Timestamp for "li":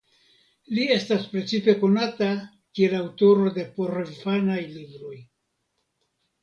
0.77-0.85